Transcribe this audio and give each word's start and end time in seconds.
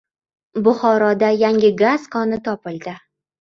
Buxoroda 0.67 1.29
yangi 1.43 1.71
gaz 1.83 2.07
koni 2.17 2.41
topildi 2.49 2.97